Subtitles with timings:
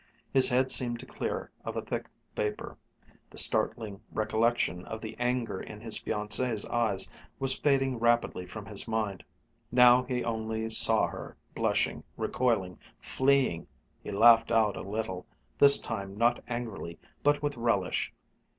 [0.33, 2.75] His head seemed to clear of a thick vapor.
[3.29, 8.87] The startling recollection of the anger in his fiancée's eyes was fading rapidly from his
[8.87, 9.23] mind.
[9.71, 13.67] Now he only saw her, blushing, recoiling, fleeing
[14.01, 15.27] he laughed out a little,
[15.59, 18.11] this time not angrily, but with relish.